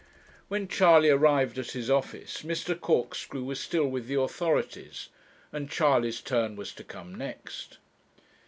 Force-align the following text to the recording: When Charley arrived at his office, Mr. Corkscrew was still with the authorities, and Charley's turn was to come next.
When 0.47 0.67
Charley 0.67 1.09
arrived 1.09 1.59
at 1.59 1.73
his 1.73 1.87
office, 1.87 2.41
Mr. 2.41 2.73
Corkscrew 2.73 3.43
was 3.43 3.59
still 3.59 3.85
with 3.85 4.07
the 4.07 4.19
authorities, 4.19 5.09
and 5.51 5.69
Charley's 5.69 6.21
turn 6.21 6.55
was 6.55 6.73
to 6.73 6.83
come 6.83 7.13
next. 7.13 7.77